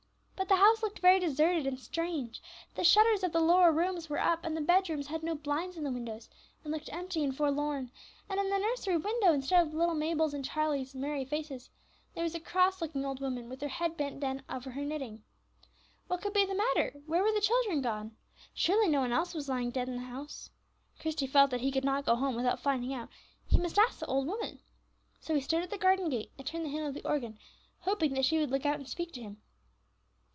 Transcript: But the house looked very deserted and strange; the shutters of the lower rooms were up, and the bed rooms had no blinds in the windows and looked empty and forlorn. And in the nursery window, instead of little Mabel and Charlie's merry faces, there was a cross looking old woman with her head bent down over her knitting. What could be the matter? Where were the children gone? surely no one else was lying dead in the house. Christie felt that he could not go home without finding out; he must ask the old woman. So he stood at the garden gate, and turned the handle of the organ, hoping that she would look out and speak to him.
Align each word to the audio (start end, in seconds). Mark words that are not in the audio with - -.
But 0.41 0.55
the 0.55 0.65
house 0.65 0.81
looked 0.83 0.99
very 0.99 1.17
deserted 1.19 1.65
and 1.67 1.79
strange; 1.79 2.41
the 2.75 2.83
shutters 2.83 3.23
of 3.23 3.31
the 3.31 3.39
lower 3.39 3.71
rooms 3.71 4.09
were 4.09 4.19
up, 4.19 4.43
and 4.43 4.57
the 4.57 4.61
bed 4.61 4.89
rooms 4.89 5.05
had 5.07 5.21
no 5.23 5.33
blinds 5.35 5.77
in 5.77 5.83
the 5.85 5.91
windows 5.91 6.29
and 6.63 6.73
looked 6.73 6.89
empty 6.91 7.23
and 7.23 7.35
forlorn. 7.37 7.89
And 8.27 8.37
in 8.39 8.49
the 8.49 8.57
nursery 8.57 8.97
window, 8.97 9.33
instead 9.33 9.61
of 9.65 9.73
little 9.75 9.93
Mabel 9.95 10.33
and 10.35 10.43
Charlie's 10.43 10.93
merry 10.95 11.23
faces, 11.25 11.69
there 12.15 12.23
was 12.23 12.33
a 12.35 12.39
cross 12.39 12.81
looking 12.81 13.05
old 13.05 13.21
woman 13.21 13.47
with 13.49 13.61
her 13.61 13.67
head 13.69 13.95
bent 13.97 14.19
down 14.19 14.41
over 14.49 14.71
her 14.71 14.83
knitting. 14.83 15.23
What 16.07 16.21
could 16.21 16.33
be 16.33 16.43
the 16.45 16.55
matter? 16.55 16.99
Where 17.05 17.21
were 17.23 17.31
the 17.31 17.39
children 17.39 17.81
gone? 17.83 18.17
surely 18.55 18.89
no 18.89 18.99
one 19.01 19.13
else 19.13 19.33
was 19.35 19.47
lying 19.47 19.69
dead 19.71 19.87
in 19.89 19.95
the 19.97 20.01
house. 20.03 20.49
Christie 20.99 21.27
felt 21.27 21.51
that 21.51 21.61
he 21.61 21.71
could 21.71 21.85
not 21.85 22.05
go 22.07 22.15
home 22.15 22.33
without 22.35 22.59
finding 22.59 22.93
out; 22.95 23.09
he 23.47 23.57
must 23.59 23.77
ask 23.79 23.99
the 23.99 24.07
old 24.07 24.25
woman. 24.27 24.59
So 25.21 25.33
he 25.35 25.41
stood 25.41 25.61
at 25.63 25.69
the 25.69 25.77
garden 25.77 26.09
gate, 26.09 26.31
and 26.39 26.45
turned 26.47 26.65
the 26.65 26.69
handle 26.71 26.89
of 26.89 26.95
the 26.95 27.07
organ, 27.07 27.37
hoping 27.81 28.13
that 28.15 28.25
she 28.25 28.37
would 28.39 28.49
look 28.51 28.65
out 28.65 28.79
and 28.79 28.89
speak 28.89 29.13
to 29.13 29.21
him. 29.21 29.37